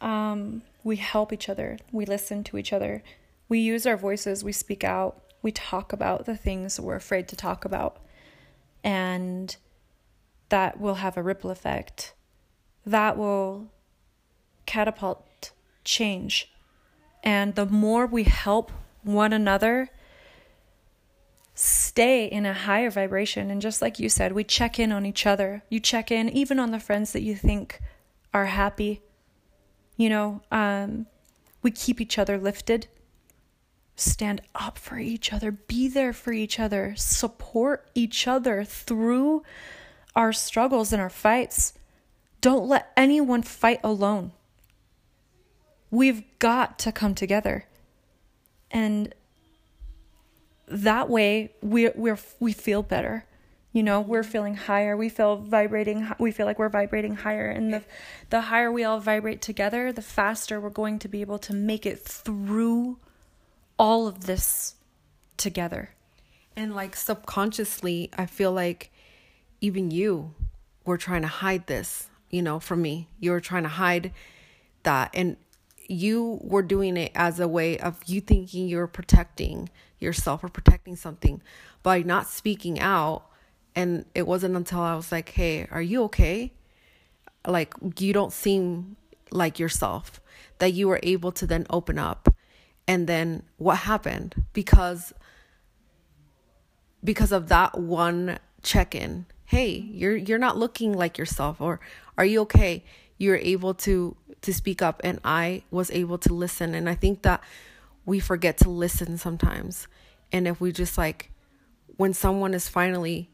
[0.00, 1.78] Um, we help each other.
[1.92, 3.04] We listen to each other.
[3.48, 4.42] We use our voices.
[4.42, 5.22] We speak out.
[5.40, 7.98] We talk about the things we're afraid to talk about.
[8.82, 9.56] And
[10.48, 12.12] that will have a ripple effect.
[12.84, 13.68] That will
[14.66, 15.52] catapult
[15.84, 16.50] change.
[17.22, 18.72] And the more we help
[19.04, 19.90] one another,
[21.60, 23.50] stay in a higher vibration.
[23.50, 25.64] And just like you said, we check in on each other.
[25.68, 27.80] You check in even on the friends that you think
[28.32, 29.02] are happy.
[29.96, 31.06] You know, um,
[31.60, 32.86] we keep each other lifted.
[33.96, 39.42] Stand up for each other, be there for each other, support each other through
[40.14, 41.72] our struggles and our fights.
[42.40, 44.30] Don't let anyone fight alone.
[45.90, 47.66] We've got to come together.
[48.70, 49.12] And
[50.70, 53.24] that way we we we feel better.
[53.72, 54.96] You know we're feeling higher.
[54.96, 57.48] We feel vibrating we feel like we're vibrating higher.
[57.48, 57.82] And the
[58.30, 61.86] the higher we all vibrate together the faster we're going to be able to make
[61.86, 62.98] it through
[63.78, 64.74] all of this
[65.36, 65.90] together.
[66.56, 68.90] And like subconsciously i feel like
[69.60, 70.34] even you
[70.84, 73.08] were trying to hide this you know from me.
[73.18, 74.12] You were trying to hide
[74.82, 75.10] that.
[75.14, 75.36] And
[75.88, 80.96] you were doing it as a way of you thinking you're protecting yourself or protecting
[80.96, 81.42] something
[81.82, 83.24] by not speaking out.
[83.74, 86.52] And it wasn't until I was like, hey, are you okay?
[87.46, 88.96] Like, you don't seem
[89.30, 90.20] like yourself
[90.58, 92.34] that you were able to then open up.
[92.86, 94.44] And then what happened?
[94.52, 95.12] Because
[97.04, 101.80] because of that one check-in hey you're you're not looking like yourself or
[102.16, 102.84] are you okay
[103.18, 107.22] you're able to to speak up and I was able to listen and I think
[107.22, 107.42] that
[108.08, 109.86] we forget to listen sometimes
[110.32, 111.30] and if we just like
[111.98, 113.28] when someone is finally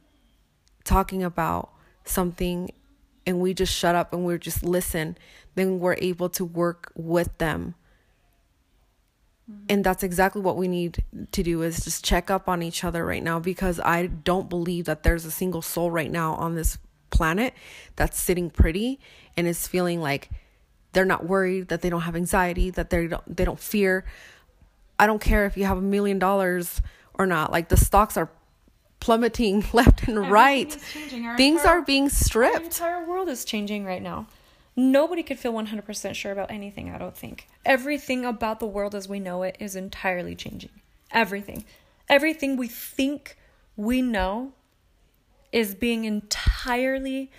[0.83, 1.71] talking about
[2.05, 2.69] something
[3.25, 5.17] and we just shut up and we're just listen
[5.55, 7.77] then we're able to work with them
[9.49, 9.65] mm-hmm.
[9.69, 13.07] and that's exactly what we need to do is just check up on each other
[13.07, 16.79] right now because i don't believe that there's a single soul right now on this
[17.11, 17.55] planet
[17.95, 18.99] that's sitting pretty
[19.37, 20.31] and is feeling like
[20.95, 24.07] they're not worried, that they don't have anxiety, that they don't they don't fear.
[24.99, 26.81] I don't care if you have a million dollars
[27.15, 27.53] or not.
[27.53, 28.31] Like the stocks are
[29.01, 30.73] plummeting left and right.
[30.73, 32.57] Things entire, are being stripped.
[32.57, 34.27] The entire world is changing right now.
[34.77, 37.47] Nobody could feel 100% sure about anything, I don't think.
[37.65, 40.71] Everything about the world as we know it is entirely changing.
[41.13, 41.65] Everything.
[42.09, 43.39] Everything we think
[43.77, 44.53] we know
[45.53, 47.31] is being entirely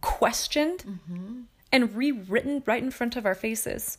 [0.00, 1.40] questioned mm-hmm.
[1.72, 3.98] and rewritten right in front of our faces.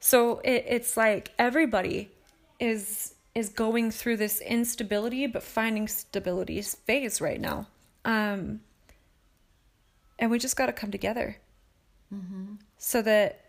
[0.00, 2.10] So it, it's like everybody
[2.58, 7.68] is is going through this instability but finding stability phase right now.
[8.04, 8.60] Um,
[10.18, 11.36] and we just got to come together
[12.12, 12.54] mm-hmm.
[12.76, 13.44] so that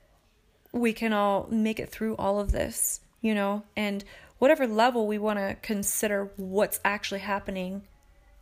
[0.72, 4.04] we can all make it through all of this, you know, and
[4.38, 7.82] whatever level we want to consider what's actually happening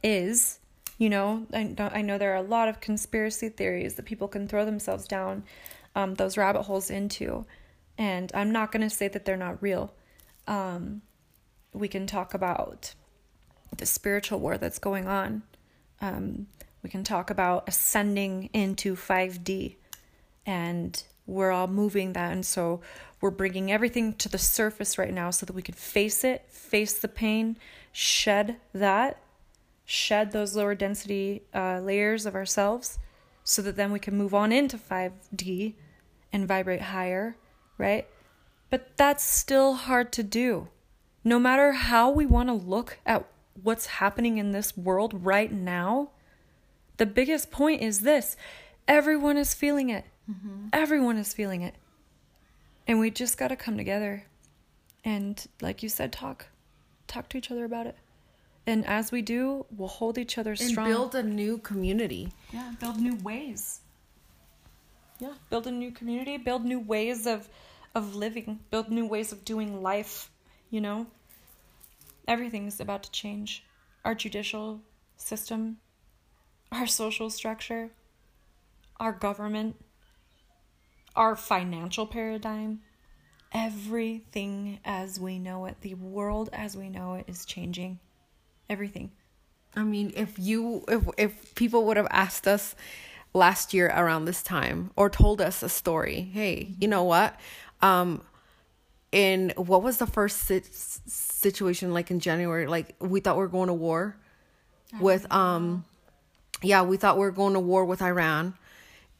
[0.04, 0.60] is
[1.00, 4.50] you know, I, I know there are a lot of conspiracy theories that people can
[4.50, 5.44] throw themselves down
[5.96, 7.46] um, those rabbit holes into.
[8.00, 9.94] And I'm not going to say that they're not real.
[10.48, 11.02] Um,
[11.74, 12.96] we can talk about
[13.76, 15.44] the spiritual war that's going on.
[16.02, 16.48] Um,
[16.82, 19.76] we can talk about ascending into 5D.
[20.46, 22.32] And we're all moving that.
[22.32, 22.80] And so
[23.20, 26.94] we're bringing everything to the surface right now so that we can face it, face
[26.98, 27.58] the pain,
[27.92, 29.22] shed that,
[29.84, 32.98] shed those lower density uh, layers of ourselves
[33.44, 35.74] so that then we can move on into 5D
[36.32, 37.36] and vibrate higher,
[37.80, 38.08] right?
[38.70, 40.68] But that's still hard to do.
[41.24, 43.26] No matter how we want to look at
[43.62, 46.12] what's happening in this world right now,
[46.98, 48.38] the biggest point is this
[48.88, 50.06] everyone is feeling it.
[50.30, 50.68] Mm-hmm.
[50.72, 51.74] Everyone is feeling it.
[52.88, 54.26] And we just got to come together
[55.04, 56.48] and, like you said, talk.
[57.08, 57.96] Talk to each other about it.
[58.68, 60.88] And as we do, we'll hold each other strong.
[60.88, 62.34] Build a new community.
[62.54, 63.82] Yeah, build new ways.
[65.20, 67.50] Yeah, build a new community, build new ways of
[67.96, 70.30] of living, build new ways of doing life,
[70.70, 71.08] you know?
[72.28, 73.64] Everything's about to change.
[74.06, 74.82] Our judicial
[75.18, 75.78] system,
[76.72, 77.90] our social structure,
[79.00, 79.76] our government,
[81.16, 82.82] our financial paradigm,
[83.52, 88.00] everything as we know it, the world as we know it is changing
[88.70, 89.12] everything.
[89.76, 92.76] I mean, if you if if people would have asked us
[93.34, 96.90] last year around this time or told us a story, hey, you mm-hmm.
[96.90, 97.40] know what?
[97.82, 98.22] Um
[99.12, 100.52] in what was the first
[101.10, 102.68] situation like in January?
[102.68, 104.16] Like we thought we were going to war
[105.00, 105.86] with um
[106.62, 108.56] yeah, we thought we were going to war with Iran.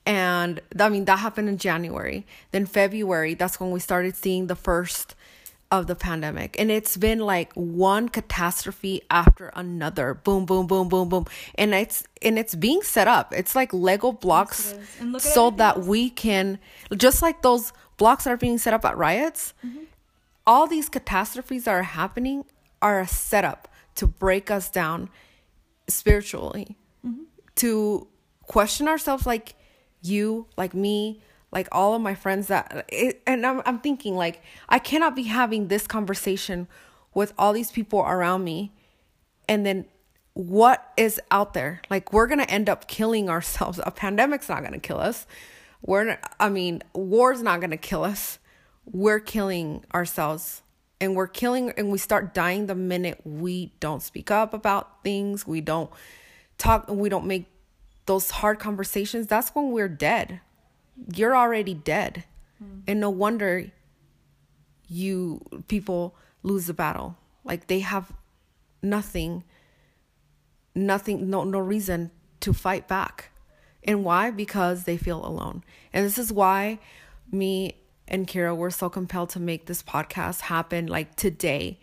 [0.06, 2.26] And I mean that happened in January.
[2.52, 5.16] Then February, that's when we started seeing the first
[5.72, 6.60] of the pandemic.
[6.60, 10.16] And it's been like one catastrophe after another.
[10.16, 11.26] Boom boom boom boom boom.
[11.56, 13.34] And it's and it's being set up.
[13.34, 16.60] It's like lego blocks yes, so that we can
[16.96, 19.84] just like those blocks that are being set up at riots mm-hmm.
[20.48, 22.44] all these catastrophes that are happening
[22.82, 25.10] are a setup to break us down
[25.88, 26.76] spiritually
[27.06, 27.24] mm-hmm.
[27.56, 28.08] to
[28.50, 29.56] question ourselves like
[30.02, 31.22] you, like me,
[31.52, 35.24] like all of my friends that it, and I'm I'm thinking like I cannot be
[35.24, 36.68] having this conversation
[37.14, 38.74] with all these people around me
[39.48, 39.86] and then
[40.34, 41.82] what is out there?
[41.90, 43.80] Like we're going to end up killing ourselves.
[43.84, 45.26] A pandemic's not going to kill us.
[45.82, 48.40] We're I mean, war's not going to kill us.
[48.86, 50.62] We're killing ourselves
[51.00, 55.48] and we're killing and we start dying the minute we don't speak up about things,
[55.48, 55.90] we don't
[56.58, 57.46] talk we don't make
[58.06, 59.28] those hard conversations.
[59.28, 60.42] That's when we're dead
[61.14, 62.24] you're already dead.
[62.64, 62.82] Mm.
[62.88, 63.72] And no wonder
[64.88, 67.18] you people lose the battle.
[67.44, 68.12] Like they have
[68.82, 69.44] nothing
[70.76, 72.12] nothing no no reason
[72.42, 73.32] to fight back.
[73.84, 74.32] And why?
[74.32, 75.64] Because they feel alone.
[75.94, 76.80] And this is why
[77.32, 77.76] me
[78.08, 81.80] and Kiera were so compelled to make this podcast happen like today.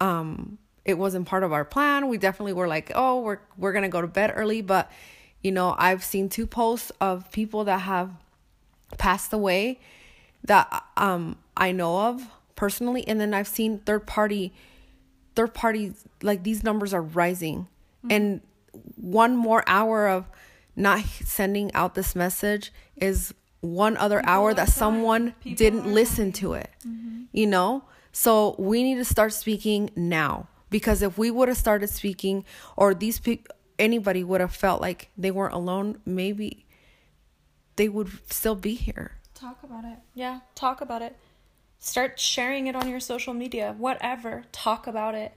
[0.00, 2.08] Um it wasn't part of our plan.
[2.08, 4.90] We definitely were like, "Oh, we're we're going to go to bed early," but
[5.42, 8.10] you know, I've seen two posts of people that have
[8.98, 9.80] passed away
[10.44, 12.26] that um I know of
[12.56, 14.52] personally and then I've seen third party
[15.34, 17.66] third party like these numbers are rising
[18.04, 18.12] mm-hmm.
[18.12, 18.40] and
[18.96, 20.26] one more hour of
[20.76, 26.52] not sending out this message is one other people hour that someone didn't listen to
[26.52, 27.22] it mm-hmm.
[27.32, 31.88] you know so we need to start speaking now because if we would have started
[31.88, 32.44] speaking
[32.76, 36.66] or these people anybody would have felt like they weren't alone, maybe
[37.76, 39.12] they would still be here.
[39.34, 39.98] Talk about it.
[40.14, 41.16] Yeah, talk about it.
[41.78, 44.44] Start sharing it on your social media, whatever.
[44.52, 45.32] Talk about it.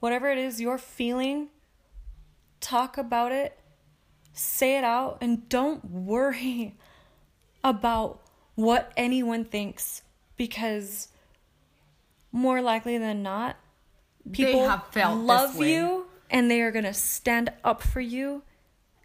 [0.00, 1.48] Whatever it is you're feeling,
[2.60, 3.58] talk about it.
[4.32, 6.74] Say it out and don't worry
[7.64, 8.20] about
[8.54, 10.02] what anyone thinks
[10.36, 11.08] because
[12.32, 13.56] more likely than not,
[14.32, 18.42] people love you and they are going to stand up for you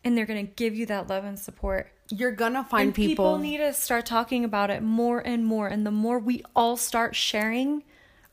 [0.03, 1.91] and they're going to give you that love and support.
[2.09, 3.25] You're going to find and people.
[3.25, 5.67] People need to start talking about it more and more.
[5.67, 7.83] And the more we all start sharing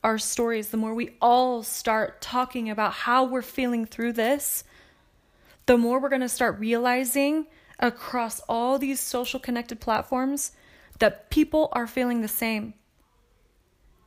[0.05, 4.63] our stories, the more we all start talking about how we're feeling through this,
[5.67, 7.47] the more we're going to start realizing
[7.79, 10.53] across all these social connected platforms
[10.99, 12.75] that people are feeling the same.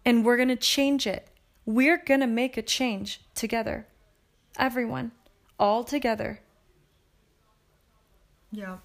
[0.06, 1.28] And we're going to change it.
[1.66, 3.88] We're going to make a change together
[4.58, 5.12] everyone,
[5.60, 6.42] all together.
[8.52, 8.78] Yeah.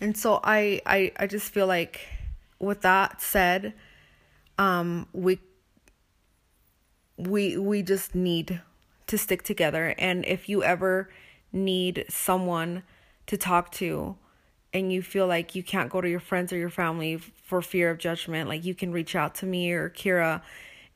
[0.00, 2.00] And so I I I just feel like
[2.58, 3.74] with that said,
[4.58, 5.38] um we
[7.16, 8.60] we we just need
[9.06, 11.10] to stick together and if you ever
[11.54, 12.82] need someone
[13.26, 14.16] to talk to
[14.74, 17.90] and you feel like you can't go to your friends or your family for fear
[17.90, 20.42] of judgment, like you can reach out to me or Kiera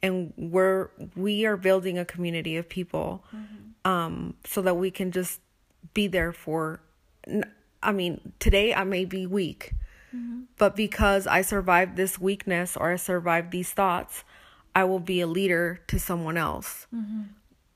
[0.03, 3.91] and we're we are building a community of people mm-hmm.
[3.91, 5.41] um so that we can just
[5.95, 6.81] be there for
[7.83, 9.73] i mean today i may be weak
[10.15, 10.43] mm-hmm.
[10.57, 14.25] but because i survived this weakness or i survived these thoughts
[14.75, 17.23] i will be a leader to someone else mm-hmm.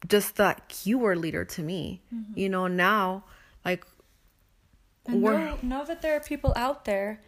[0.09, 2.39] Just that you were leader to me mm-hmm.
[2.39, 3.25] you know now
[3.65, 3.85] like
[5.07, 7.21] and know, know that there are people out there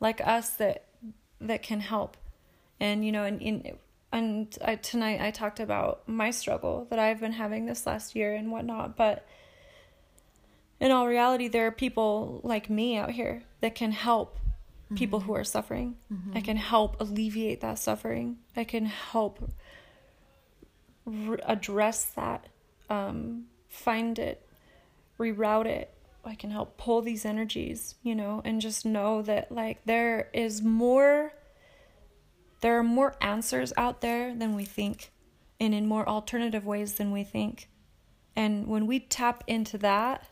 [0.00, 0.86] like us that
[1.40, 2.16] that can help
[2.78, 3.78] and you know and in
[4.12, 8.34] and I, tonight I talked about my struggle that I've been having this last year
[8.34, 8.96] and whatnot.
[8.96, 9.26] But
[10.80, 14.96] in all reality, there are people like me out here that can help mm-hmm.
[14.96, 15.96] people who are suffering.
[16.12, 16.36] Mm-hmm.
[16.36, 18.38] I can help alleviate that suffering.
[18.56, 19.52] I can help
[21.10, 22.48] re- address that,
[22.88, 24.46] um, find it,
[25.18, 25.94] reroute it.
[26.24, 30.62] I can help pull these energies, you know, and just know that like there is
[30.62, 31.32] more
[32.60, 35.10] there are more answers out there than we think,
[35.58, 37.68] and in more alternative ways than we think.
[38.36, 40.26] And when we tap into that,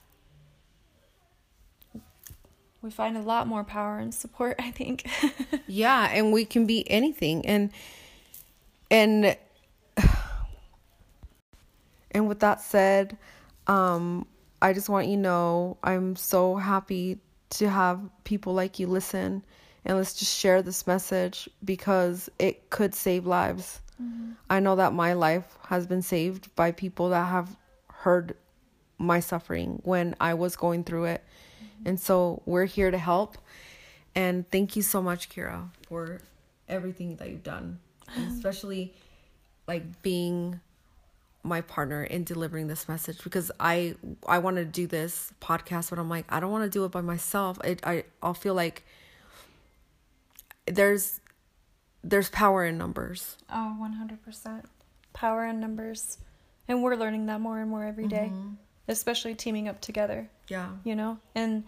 [2.83, 5.09] we find a lot more power and support, I think.
[5.66, 7.47] yeah, and we can be anything.
[7.47, 7.70] And
[8.91, 9.37] and
[12.11, 13.17] and with that said,
[13.67, 14.27] um
[14.61, 17.19] I just want you to know I'm so happy
[17.51, 19.45] to have people like you listen
[19.85, 23.81] and let's just share this message because it could save lives.
[24.03, 24.33] Mm-hmm.
[24.51, 27.57] I know that my life has been saved by people that have
[27.93, 28.37] heard
[28.99, 31.25] my suffering when I was going through it.
[31.63, 31.89] Mm-hmm.
[31.89, 33.39] And so we're here to help.
[34.15, 36.21] And thank you so much, Kiera, for
[36.69, 37.79] everything that you've done,
[38.29, 38.95] especially
[39.67, 40.61] like being
[41.49, 43.94] my partner in delivering this message because I
[44.26, 46.90] I want to do this podcast but I'm like I don't want to do it
[46.90, 47.59] by myself.
[47.64, 48.84] It I I'll feel like
[50.66, 51.20] there's
[52.05, 53.36] there's power in numbers.
[53.51, 54.64] Oh, 100%.
[55.12, 56.18] Power in numbers.
[56.66, 58.55] And we're learning that more and more every day, mm-hmm.
[58.88, 60.28] especially teaming up together.
[60.49, 60.68] Yeah.
[60.84, 61.18] You know?
[61.34, 61.64] And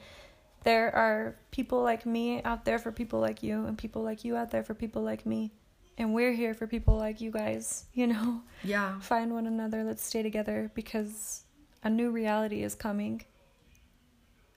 [0.63, 4.37] there are people like me out there for people like you, and people like you
[4.37, 5.53] out there for people like me.
[6.01, 8.41] And we're here for people like you guys, you know?
[8.65, 8.99] Yeah.
[9.01, 11.43] Find one another, let's stay together because
[11.85, 13.23] a new reality is coming.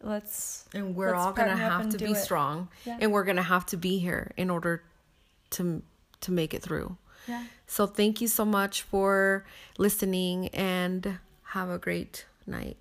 [0.02, 2.16] Let's And we're let's all going to have to be it.
[2.16, 2.70] strong.
[2.86, 2.98] Yeah.
[3.02, 4.84] And we're going to have to be here in order
[5.52, 5.84] to
[6.22, 6.96] to make it through.
[7.28, 7.44] Yeah.
[7.68, 9.46] So thank you so much for
[9.78, 12.78] listening and have a great night.